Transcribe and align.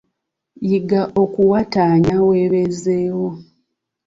Yiga 0.69 1.01
okuwatanya 1.23 2.15
weebeezeewo. 2.27 3.29